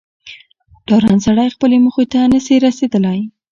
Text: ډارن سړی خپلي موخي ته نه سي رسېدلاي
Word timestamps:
ډارن 0.87 1.17
سړی 1.25 1.47
خپلي 1.55 1.77
موخي 1.83 2.05
ته 2.13 2.19
نه 2.33 2.39
سي 2.45 2.55
رسېدلاي 2.65 3.19